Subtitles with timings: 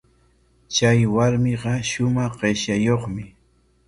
[0.75, 3.23] Chay warmiqa shumaq qipshayuqmi.